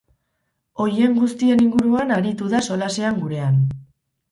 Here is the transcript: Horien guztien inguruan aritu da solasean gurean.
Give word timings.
Horien 0.85 1.13
guztien 1.17 1.61
inguruan 1.67 2.15
aritu 2.17 2.51
da 2.57 2.65
solasean 2.71 3.23
gurean. 3.27 3.63